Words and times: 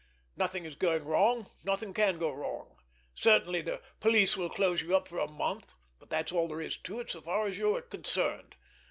Nothing 0.35 0.65
is 0.65 0.73
going 0.73 1.05
wrong, 1.05 1.51
nothing 1.63 1.93
can 1.93 2.17
go 2.17 2.31
wrong. 2.33 2.77
Certainly, 3.13 3.61
the 3.61 3.83
police 3.99 4.35
will 4.35 4.49
close 4.49 4.81
you 4.81 4.95
up 4.97 5.07
for 5.07 5.19
a 5.19 5.27
month, 5.29 5.73
but 5.99 6.09
that's 6.09 6.31
all 6.31 6.47
there 6.47 6.59
is 6.59 6.75
to 6.77 6.99
it, 7.01 7.11
so 7.11 7.21
far 7.21 7.45
as 7.45 7.59
you 7.59 7.75
are 7.75 7.83
concerned. 7.83 8.55